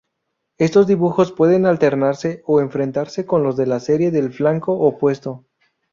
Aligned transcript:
Estos 0.57 0.87
dibujos 0.87 1.31
pueden 1.31 1.67
alternarse 1.67 2.41
o 2.47 2.59
enfrentarse 2.59 3.27
con 3.27 3.43
los 3.43 3.55
de 3.55 3.67
la 3.67 3.79
serie 3.79 4.09
del 4.09 4.33
flanco 4.33 4.73
opuesto. 4.73 5.45